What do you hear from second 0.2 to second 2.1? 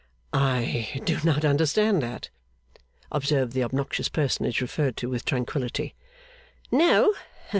'I do not understand